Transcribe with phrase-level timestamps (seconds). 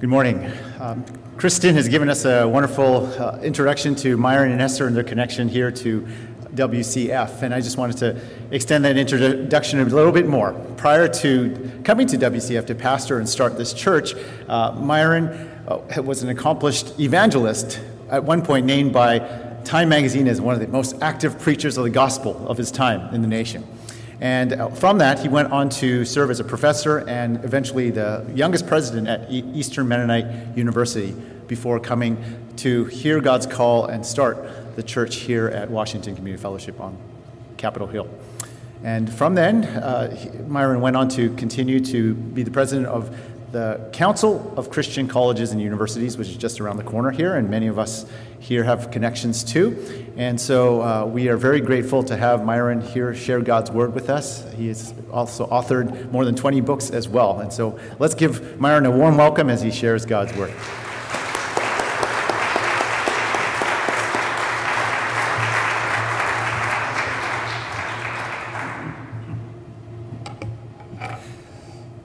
[0.00, 0.50] Good morning.
[0.80, 1.04] Um,
[1.36, 5.48] Kristen has given us a wonderful uh, introduction to Myron and Esther and their connection
[5.48, 6.00] here to
[6.52, 8.20] WCF, and I just wanted to
[8.50, 10.52] extend that introduction a little bit more.
[10.76, 14.14] Prior to coming to WCF to pastor and start this church,
[14.48, 15.28] uh, Myron
[15.68, 19.20] uh, was an accomplished evangelist, at one point named by
[19.64, 23.14] Time magazine as one of the most active preachers of the gospel of his time
[23.14, 23.64] in the nation.
[24.20, 28.24] And uh, from that, he went on to serve as a professor and eventually the
[28.34, 31.12] youngest president at Eastern Mennonite University
[31.46, 32.22] before coming
[32.56, 36.96] to hear God's call and start the church here at Washington Community Fellowship on
[37.56, 38.08] Capitol Hill.
[38.82, 40.14] And from then, uh,
[40.46, 43.16] Myron went on to continue to be the president of
[43.54, 47.48] the Council of Christian Colleges and Universities, which is just around the corner here, and
[47.48, 48.04] many of us
[48.40, 50.12] here have connections too.
[50.16, 54.10] And so uh, we are very grateful to have Myron here share God's Word with
[54.10, 54.44] us.
[54.54, 57.38] He has also authored more than 20 books as well.
[57.38, 60.52] And so let's give Myron a warm welcome as he shares God's Word.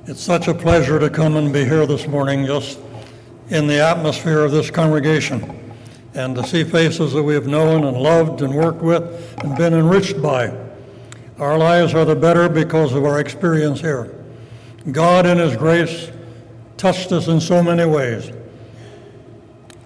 [0.10, 2.80] It's such a pleasure to come and be here this morning just
[3.50, 5.72] in the atmosphere of this congregation
[6.16, 9.04] and to see faces that we have known and loved and worked with
[9.44, 10.52] and been enriched by.
[11.38, 14.12] Our lives are the better because of our experience here.
[14.92, 16.10] God, in His grace,
[16.76, 18.32] touched us in so many ways.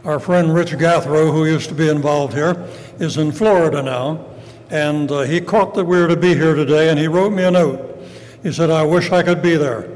[0.06, 2.66] Our friend Rich Gathro, who used to be involved here,
[2.98, 4.26] is in Florida now,
[4.70, 7.44] and uh, he caught that we were to be here today, and he wrote me
[7.44, 8.02] a note.
[8.42, 9.94] He said, I wish I could be there.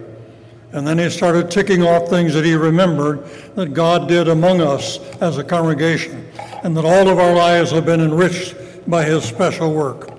[0.74, 5.00] And then he started ticking off things that he remembered that God did among us
[5.22, 6.28] as a congregation,
[6.64, 10.12] and that all of our lives have been enriched by his special work.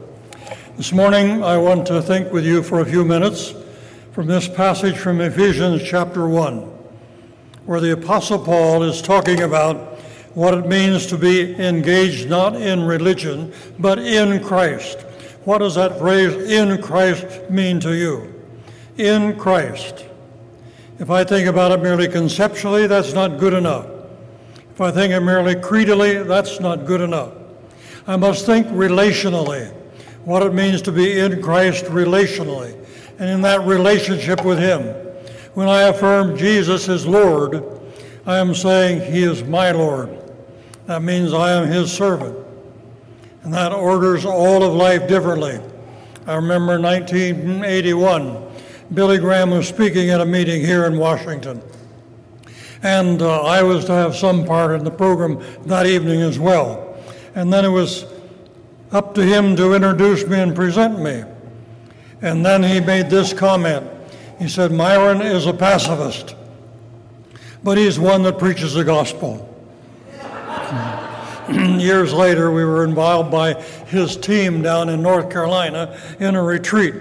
[0.76, 3.52] This morning, I want to think with you for a few minutes
[4.12, 6.60] from this passage from Ephesians chapter 1,
[7.66, 9.98] where the Apostle Paul is talking about
[10.34, 15.00] what it means to be engaged not in religion, but in Christ.
[15.44, 18.34] What does that phrase, in Christ, mean to you?
[18.96, 20.07] In Christ.
[20.98, 23.86] If I think about it merely conceptually, that's not good enough.
[24.72, 27.32] If I think it merely creedally, that's not good enough.
[28.06, 29.72] I must think relationally,
[30.24, 32.74] what it means to be in Christ relationally,
[33.18, 34.82] and in that relationship with Him.
[35.54, 37.62] When I affirm Jesus is Lord,
[38.26, 40.16] I am saying He is my Lord.
[40.86, 42.36] That means I am His servant.
[43.42, 45.60] And that orders all of life differently.
[46.26, 48.47] I remember 1981
[48.92, 51.62] Billy Graham was speaking at a meeting here in Washington.
[52.82, 56.96] And uh, I was to have some part in the program that evening as well.
[57.34, 58.06] And then it was
[58.90, 61.24] up to him to introduce me and present me.
[62.22, 63.86] And then he made this comment.
[64.38, 66.34] He said, Myron is a pacifist,
[67.62, 69.44] but he's one that preaches the gospel.
[71.50, 76.94] Years later, we were involved by his team down in North Carolina in a retreat.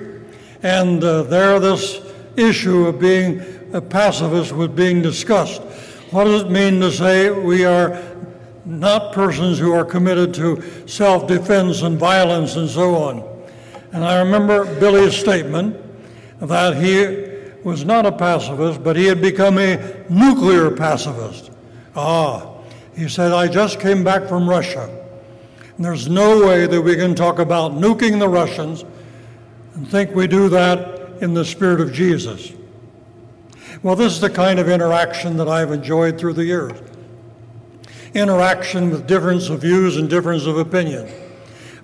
[0.63, 2.01] And uh, there, this
[2.35, 3.41] issue of being
[3.73, 5.61] a pacifist was being discussed.
[6.11, 8.01] What does it mean to say we are
[8.65, 13.23] not persons who are committed to self defense and violence and so on?
[13.91, 15.75] And I remember Billy's statement
[16.39, 21.51] that he was not a pacifist, but he had become a nuclear pacifist.
[21.95, 22.53] Ah,
[22.95, 24.89] he said, I just came back from Russia.
[25.79, 28.83] There's no way that we can talk about nuking the Russians
[29.77, 32.51] and think we do that in the spirit of Jesus.
[33.83, 36.77] Well, this is the kind of interaction that I've enjoyed through the years
[38.13, 41.07] interaction with difference of views and difference of opinion.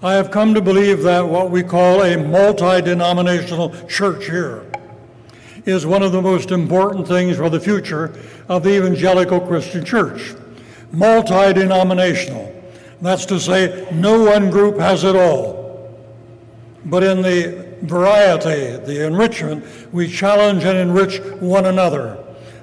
[0.02, 4.66] I have come to believe that what we call a multi denominational church here
[5.66, 10.34] is one of the most important things for the future of the evangelical Christian church.
[10.92, 12.50] Multi denominational.
[13.02, 15.94] That's to say, no one group has it all.
[16.86, 19.64] But in the variety, the enrichment,
[19.94, 22.18] we challenge and enrich one another.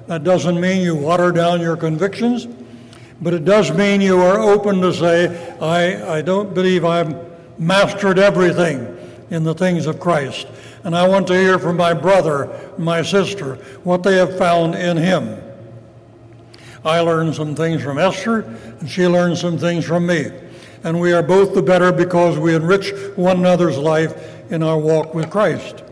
[0.07, 2.47] That doesn't mean you water down your convictions,
[3.21, 7.15] but it does mean you are open to say, I, I don't believe I've
[7.59, 8.97] mastered everything
[9.29, 10.47] in the things of Christ.
[10.83, 14.97] And I want to hear from my brother, my sister, what they have found in
[14.97, 15.39] him.
[16.83, 18.41] I learned some things from Esther,
[18.79, 20.31] and she learned some things from me.
[20.83, 25.13] And we are both the better because we enrich one another's life in our walk
[25.13, 25.83] with Christ.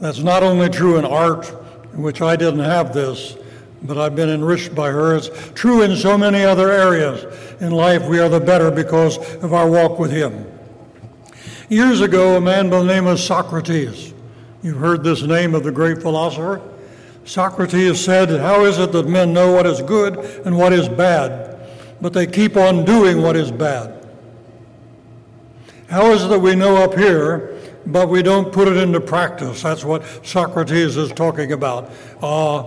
[0.00, 1.52] That's not only true in art,
[1.92, 3.36] in which I didn't have this,
[3.82, 5.16] but I've been enriched by her.
[5.16, 7.24] It's true in so many other areas.
[7.60, 10.46] In life, we are the better because of our walk with Him.
[11.68, 14.12] Years ago, a man by the name of Socrates,
[14.62, 16.60] you've heard this name of the great philosopher,
[17.24, 21.53] Socrates said, How is it that men know what is good and what is bad,
[22.00, 24.06] but they keep on doing what is bad?
[25.88, 29.62] How is it that we know up here, but we don't put it into practice?
[29.62, 31.90] That's what Socrates is talking about.
[32.22, 32.64] Uh,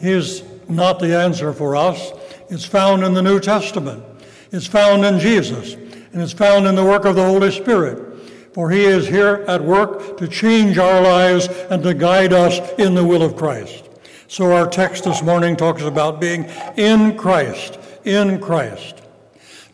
[0.00, 2.12] he's not the answer for us.
[2.48, 4.04] It's found in the New Testament,
[4.52, 8.06] it's found in Jesus, and it's found in the work of the Holy Spirit.
[8.52, 12.94] For he is here at work to change our lives and to guide us in
[12.94, 13.88] the will of Christ.
[14.26, 16.44] So our text this morning talks about being
[16.76, 19.02] in Christ, in Christ.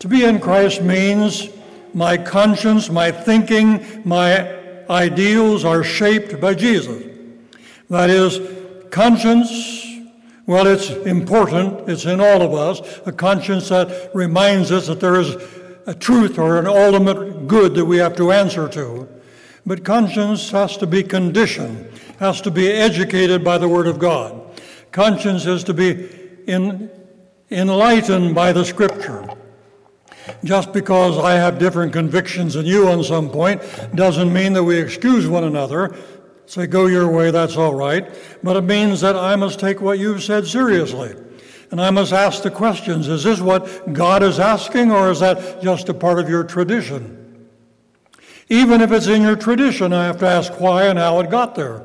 [0.01, 1.49] To be in Christ means
[1.95, 4.55] my conscience, my thinking, my
[4.91, 7.03] ideals are shaped by Jesus.
[7.89, 8.41] That is,
[8.91, 9.87] conscience,
[10.47, 15.21] well, it's important, it's in all of us, a conscience that reminds us that there
[15.21, 15.37] is
[15.87, 19.09] a truth or an ultimate good that we have to answer to.
[19.65, 24.41] But conscience has to be conditioned, has to be educated by the Word of God.
[24.93, 26.09] Conscience is to be
[26.47, 26.91] in,
[27.51, 29.29] enlightened by the Scripture.
[30.43, 33.63] Just because I have different convictions than you on some point
[33.95, 35.97] doesn't mean that we excuse one another.
[36.47, 38.09] Say, go your way, that's all right.
[38.43, 41.15] But it means that I must take what you've said seriously.
[41.71, 45.63] And I must ask the questions is this what God is asking, or is that
[45.63, 47.49] just a part of your tradition?
[48.49, 51.57] Even if it's in your tradition, I have to ask why and how it got
[51.57, 51.85] there.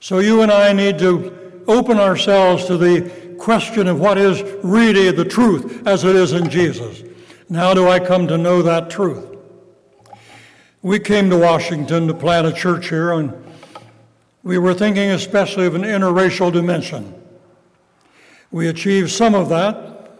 [0.00, 5.10] So you and I need to open ourselves to the question of what is really
[5.10, 7.02] the truth as it is in Jesus.
[7.48, 9.36] And how do I come to know that truth?
[10.82, 13.32] We came to Washington to plant a church here, and
[14.42, 17.14] we were thinking especially of an interracial dimension.
[18.50, 20.10] We achieved some of that.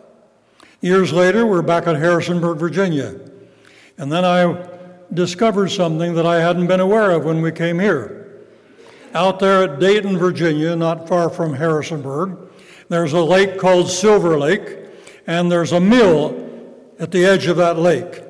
[0.80, 3.18] Years later, we're back at Harrisonburg, Virginia.
[3.98, 4.68] And then I
[5.12, 8.46] discovered something that I hadn't been aware of when we came here.
[9.14, 12.47] Out there at Dayton, Virginia, not far from Harrisonburg,
[12.88, 14.78] there's a lake called Silver Lake,
[15.26, 16.48] and there's a mill
[16.98, 18.22] at the edge of that lake.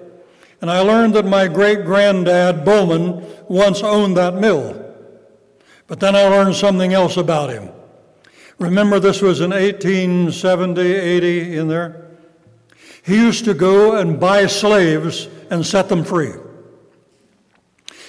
[0.61, 4.85] And I learned that my great granddad, Bowman, once owned that mill.
[5.87, 7.71] But then I learned something else about him.
[8.59, 12.09] Remember, this was in 1870, 80 in there?
[13.05, 16.33] He used to go and buy slaves and set them free.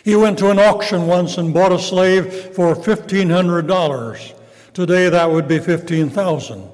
[0.04, 4.39] He went to an auction once and bought a slave for $1,500.
[4.80, 6.70] Today that would be 15,000.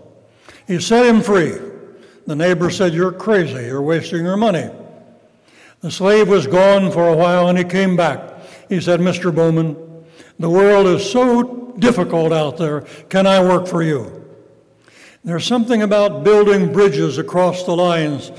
[0.67, 1.57] He set him free.
[2.27, 4.69] The neighbor said, You're crazy, you're wasting your money.
[5.81, 8.21] The slave was gone for a while and he came back.
[8.69, 9.33] He said, Mr.
[9.33, 9.75] Bowman,
[10.37, 12.81] the world is so difficult out there.
[13.09, 14.23] Can I work for you?
[15.23, 18.31] There's something about building bridges across the lines,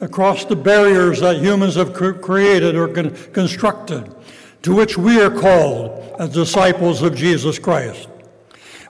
[0.00, 4.12] across the barriers that humans have created or con- constructed,
[4.62, 8.08] to which we are called as disciples of Jesus Christ.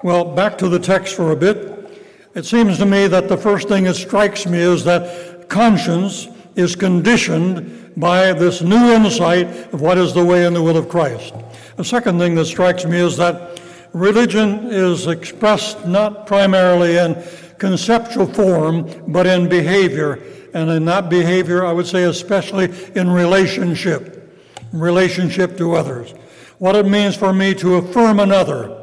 [0.03, 2.03] Well, back to the text for a bit.
[2.35, 6.27] It seems to me that the first thing that strikes me is that conscience
[6.57, 10.89] is conditioned by this new insight of what is the way and the will of
[10.89, 11.35] Christ.
[11.77, 13.61] The second thing that strikes me is that
[13.93, 17.23] religion is expressed not primarily in
[17.59, 20.19] conceptual form, but in behavior.
[20.53, 24.37] And in that behavior, I would say especially in relationship,
[24.73, 26.11] relationship to others.
[26.59, 28.81] What it means for me to affirm another,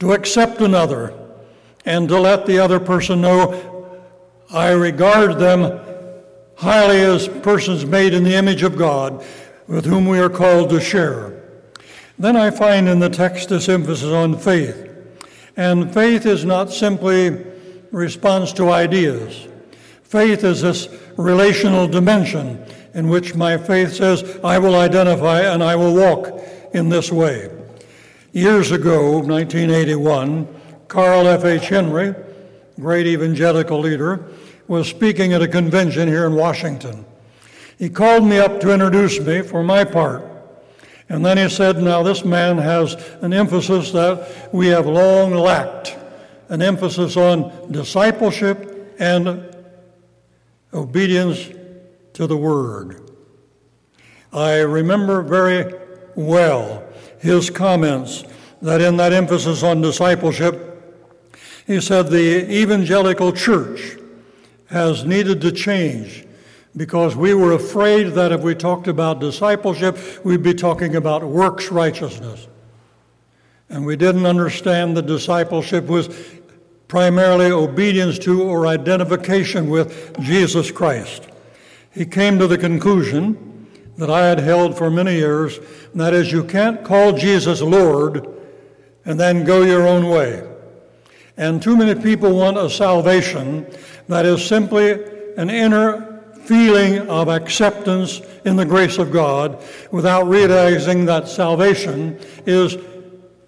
[0.00, 1.12] to accept another,
[1.84, 3.96] and to let the other person know
[4.50, 5.80] I regard them
[6.56, 9.24] highly as persons made in the image of God
[9.66, 11.34] with whom we are called to share.
[12.18, 14.86] Then I find in the text this emphasis on faith.
[15.56, 17.44] And faith is not simply
[17.90, 19.46] response to ideas.
[20.02, 22.64] Faith is this relational dimension
[22.94, 27.50] in which my faith says, I will identify and I will walk in this way.
[28.38, 30.46] Years ago, 1981,
[30.86, 31.70] Carl F.H.
[31.70, 32.14] Henry,
[32.78, 34.28] great evangelical leader,
[34.68, 37.04] was speaking at a convention here in Washington.
[37.80, 40.22] He called me up to introduce me for my part.
[41.08, 45.96] And then he said, Now, this man has an emphasis that we have long lacked
[46.48, 49.52] an emphasis on discipleship and
[50.72, 51.50] obedience
[52.12, 53.10] to the Word.
[54.32, 55.74] I remember very
[56.14, 56.87] well
[57.20, 58.24] his comments
[58.62, 60.64] that in that emphasis on discipleship,
[61.66, 63.96] he said the evangelical church
[64.66, 66.26] has needed to change
[66.76, 71.70] because we were afraid that if we talked about discipleship, we'd be talking about works
[71.70, 72.46] righteousness.
[73.68, 76.08] And we didn't understand that discipleship was
[76.86, 81.28] primarily obedience to or identification with Jesus Christ.
[81.90, 83.47] He came to the conclusion
[83.98, 85.58] that I had held for many years,
[85.92, 88.26] and that is, you can't call Jesus Lord
[89.04, 90.48] and then go your own way.
[91.36, 93.66] And too many people want a salvation
[94.08, 94.92] that is simply
[95.36, 102.78] an inner feeling of acceptance in the grace of God without realizing that salvation is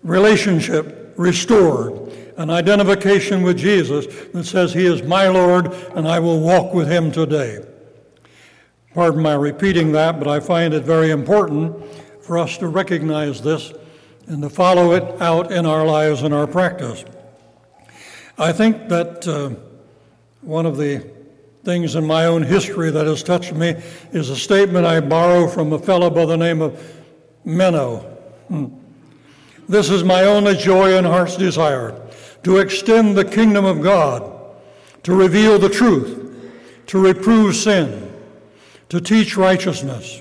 [0.02, 6.40] relationship restored, an identification with Jesus that says, He is my Lord and I will
[6.40, 7.64] walk with Him today.
[8.94, 11.84] Pardon my repeating that, but I find it very important
[12.22, 13.72] for us to recognize this
[14.26, 17.04] and to follow it out in our lives and our practice.
[18.38, 19.50] I think that uh,
[20.40, 21.08] one of the
[21.64, 23.74] things in my own history that has touched me
[24.12, 26.80] is a statement I borrow from a fellow by the name of
[27.46, 28.02] Menno.
[28.48, 28.66] Hmm.
[29.68, 31.94] This is my only joy and heart's desire
[32.42, 34.32] to extend the kingdom of God,
[35.04, 36.34] to reveal the truth,
[36.86, 38.09] to reprove sin,
[38.90, 40.20] to teach righteousness,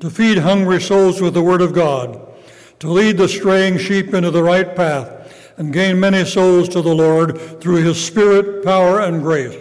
[0.00, 2.20] to feed hungry souls with the word of God,
[2.80, 5.14] to lead the straying sheep into the right path,
[5.58, 9.56] and gain many souls to the Lord through his spirit, power, and grace.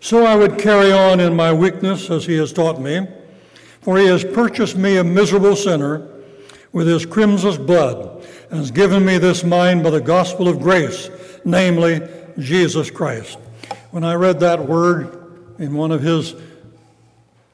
[0.00, 3.06] So I would carry on in my weakness as he has taught me,
[3.80, 6.08] for he has purchased me a miserable sinner
[6.72, 11.08] with his crimson blood, and has given me this mind by the gospel of grace,
[11.44, 12.00] namely
[12.38, 13.38] Jesus Christ.
[13.92, 16.34] When I read that word in one of his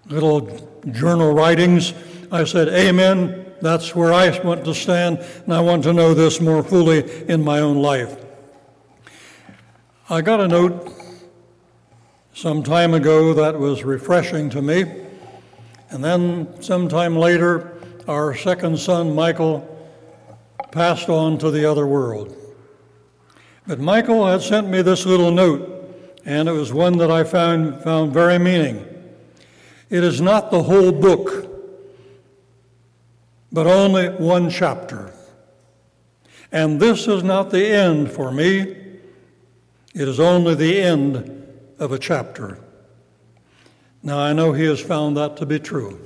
[0.09, 1.95] little journal writings,
[2.31, 3.45] I said, Amen.
[3.63, 7.43] That's where I want to stand, and I want to know this more fully in
[7.43, 8.23] my own life.
[10.11, 10.93] I got a note
[12.35, 14.85] some time ago that was refreshing to me,
[15.89, 19.67] and then sometime later, our second son, Michael,
[20.71, 22.37] passed on to the other world.
[23.67, 27.83] But Michael had sent me this little note, and it was one that I found,
[27.83, 28.96] found very meaning.
[29.89, 31.47] It is not the whole book
[33.57, 35.11] but only one chapter.
[36.53, 38.61] And this is not the end for me,
[39.95, 41.47] it is only the end
[41.79, 42.59] of a chapter.
[44.03, 45.99] Now, I know he has found that to be true,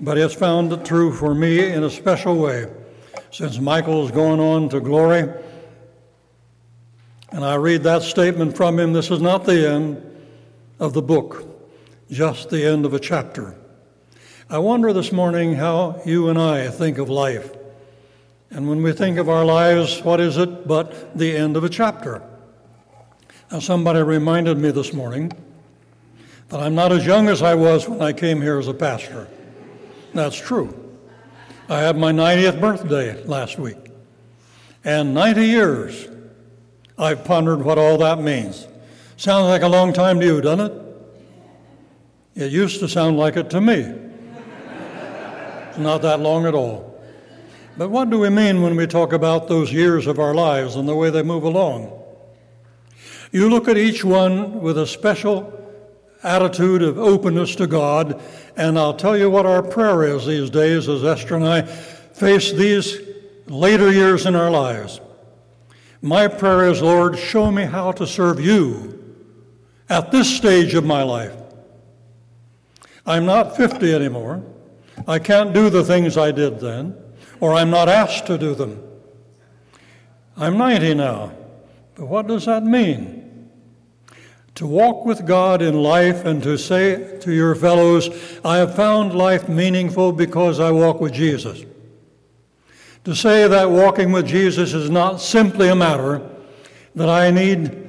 [0.00, 2.66] but he has found it true for me in a special way
[3.30, 5.28] since Michael is going on to glory.
[7.30, 10.02] And I read that statement from him this is not the end
[10.78, 11.46] of the book,
[12.10, 13.54] just the end of a chapter.
[14.48, 17.56] I wonder this morning how you and I think of life.
[18.50, 21.68] And when we think of our lives, what is it but the end of a
[21.68, 22.20] chapter?
[23.52, 25.32] Now, somebody reminded me this morning
[26.48, 29.28] that I'm not as young as I was when I came here as a pastor.
[30.12, 30.76] That's true.
[31.68, 33.78] I had my 90th birthday last week.
[34.82, 36.08] And 90 years,
[36.98, 38.66] I've pondered what all that means.
[39.16, 40.89] Sounds like a long time to you, doesn't it?
[42.34, 44.10] It used to sound like it to me
[45.80, 46.86] not that long at all.
[47.76, 50.88] But what do we mean when we talk about those years of our lives and
[50.88, 51.96] the way they move along?
[53.32, 55.56] You look at each one with a special
[56.22, 58.20] attitude of openness to God,
[58.56, 62.52] and I'll tell you what our prayer is these days as Esther and I face
[62.52, 63.00] these
[63.46, 65.00] later years in our lives.
[66.02, 68.98] My prayer is, Lord, show me how to serve you
[69.88, 71.34] at this stage of my life.
[73.10, 74.40] I'm not 50 anymore.
[75.08, 76.96] I can't do the things I did then,
[77.40, 78.80] or I'm not asked to do them.
[80.36, 81.32] I'm 90 now,
[81.96, 83.50] but what does that mean?
[84.54, 88.10] To walk with God in life and to say to your fellows,
[88.44, 91.64] I have found life meaningful because I walk with Jesus.
[93.06, 96.22] To say that walking with Jesus is not simply a matter
[96.94, 97.88] that I need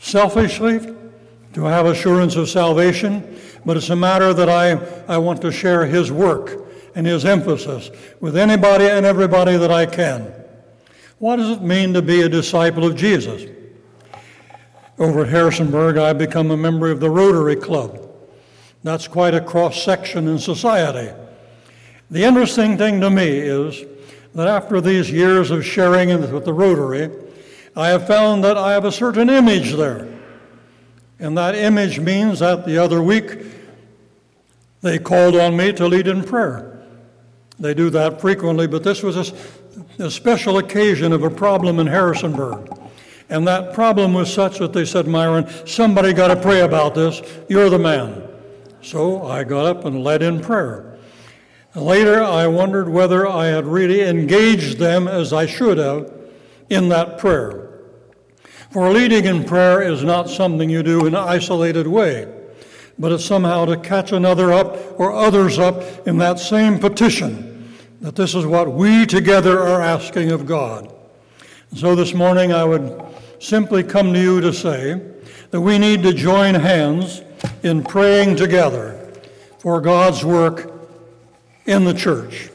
[0.00, 0.80] selfishly
[1.54, 4.72] to have assurance of salvation, but it's a matter that I,
[5.12, 7.90] I want to share his work and his emphasis
[8.20, 10.32] with anybody and everybody that I can.
[11.18, 13.48] What does it mean to be a disciple of Jesus?
[14.98, 18.10] Over at Harrisonburg, I become a member of the Rotary Club.
[18.82, 21.14] That's quite a cross section in society.
[22.10, 23.84] The interesting thing to me is
[24.34, 27.10] that after these years of sharing with the Rotary,
[27.76, 30.11] I have found that I have a certain image there.
[31.22, 33.38] And that image means that the other week
[34.80, 36.82] they called on me to lead in prayer.
[37.60, 41.86] They do that frequently, but this was a, a special occasion of a problem in
[41.86, 42.76] Harrisonburg.
[43.28, 47.22] And that problem was such that they said, Myron, somebody got to pray about this.
[47.48, 48.28] You're the man.
[48.82, 50.98] So I got up and led in prayer.
[51.76, 56.12] Later, I wondered whether I had really engaged them as I should have
[56.68, 57.61] in that prayer.
[58.72, 62.26] For leading in prayer is not something you do in an isolated way,
[62.98, 68.16] but it's somehow to catch another up or others up in that same petition that
[68.16, 70.90] this is what we together are asking of God.
[71.70, 72.98] And so this morning I would
[73.40, 74.98] simply come to you to say
[75.50, 77.20] that we need to join hands
[77.62, 79.12] in praying together
[79.58, 80.72] for God's work
[81.66, 82.48] in the church.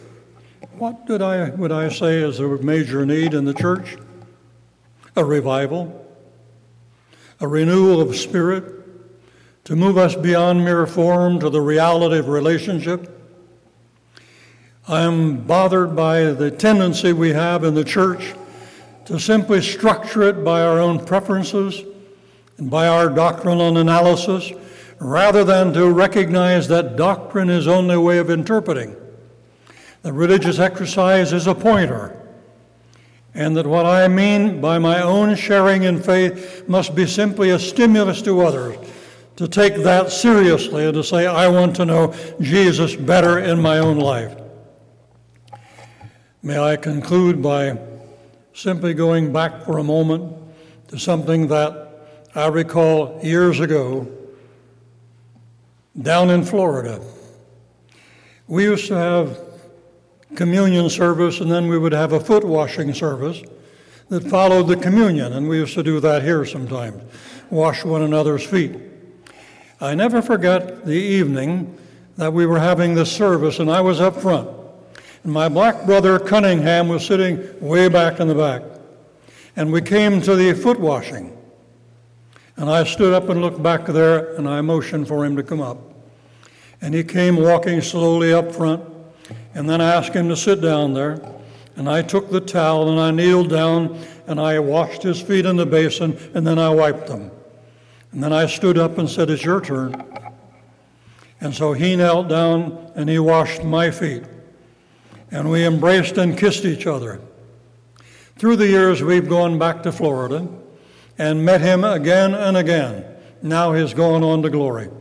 [0.79, 3.97] What did I, would I say is a major need in the church?
[5.15, 6.06] A revival,
[7.39, 8.74] a renewal of spirit,
[9.65, 13.13] to move us beyond mere form to the reality of relationship.
[14.88, 18.34] I am bothered by the tendency we have in the church
[19.06, 21.84] to simply structure it by our own preferences
[22.58, 24.51] and by our doctrinal analysis
[25.00, 28.96] rather than to recognize that doctrine is only a way of interpreting.
[30.01, 32.15] The religious exercise is a pointer,
[33.38, 37.60] and that what I mean by my own sharing in faith must be simply a
[37.60, 38.75] stimulus to others
[39.36, 43.77] to take that seriously and to say, I want to know Jesus better in my
[43.77, 44.36] own life.
[46.41, 47.77] May I conclude by
[48.56, 50.36] simply going back for a moment
[50.88, 51.89] to something that
[52.34, 54.12] I recall years ago
[56.01, 57.00] down in Florida.
[58.48, 59.46] We used to have
[60.38, 63.41] communion service, and then we would have a foot washing service
[64.10, 67.01] that followed the communion, and we used to do that here sometimes
[67.50, 68.75] wash one another's feet.
[69.82, 71.77] I never forget the evening
[72.17, 74.50] that we were having this service, and I was up front.
[75.24, 78.63] And my black brother Cunningham was sitting way back in the back.
[79.56, 81.38] And we came to the foot washing.
[82.58, 85.62] And I stood up and looked back there, and I motioned for him to come
[85.62, 85.77] up.
[86.82, 88.84] And he came walking slowly up front.
[89.57, 91.19] And then I asked him to sit down there.
[91.77, 95.55] And I took the towel and I kneeled down and I washed his feet in
[95.55, 97.31] the basin and then I wiped them.
[98.11, 100.05] And then I stood up and said, It's your turn.
[101.41, 104.25] And so he knelt down and he washed my feet.
[105.31, 107.19] And we embraced and kissed each other.
[108.37, 110.47] Through the years, we've gone back to Florida
[111.17, 113.05] and met him again and again.
[113.41, 114.91] Now he's gone on to glory.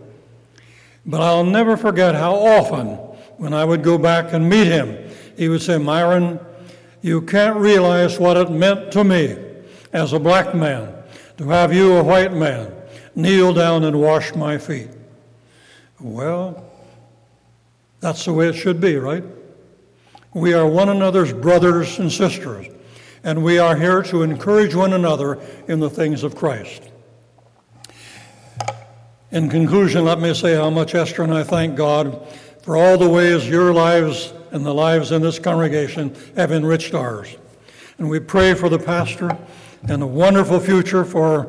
[1.04, 3.05] But I'll never forget how often,
[3.36, 4.96] when I would go back and meet him,
[5.36, 6.40] he would say, Myron,
[7.02, 9.36] you can't realize what it meant to me
[9.92, 10.94] as a black man
[11.38, 12.72] to have you, a white man,
[13.14, 14.88] kneel down and wash my feet.
[16.00, 16.70] Well,
[18.00, 19.24] that's the way it should be, right?
[20.34, 22.66] We are one another's brothers and sisters,
[23.24, 26.82] and we are here to encourage one another in the things of Christ.
[29.30, 32.26] In conclusion, let me say how much Esther and I thank God
[32.66, 37.36] for all the ways your lives and the lives in this congregation have enriched ours.
[37.98, 39.38] And we pray for the pastor
[39.88, 41.48] and a wonderful future for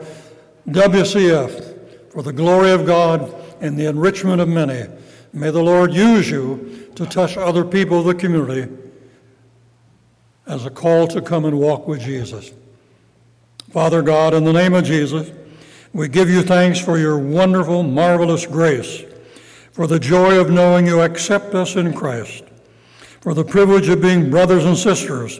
[0.67, 4.87] WCF, for the glory of God and the enrichment of many.
[5.33, 8.71] May the Lord use you to touch other people of the community
[10.45, 12.51] as a call to come and walk with Jesus.
[13.71, 15.31] Father God, in the name of Jesus,
[15.93, 19.01] we give you thanks for your wonderful, marvelous grace,
[19.77, 22.43] for the joy of knowing you accept us in Christ,
[23.21, 25.39] for the privilege of being brothers and sisters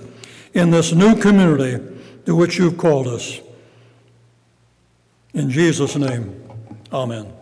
[0.53, 1.83] in this new community
[2.27, 3.39] to which you've called us.
[5.33, 6.39] In Jesus' name,
[6.93, 7.36] amen.